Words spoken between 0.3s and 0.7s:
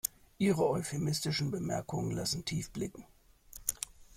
Ihre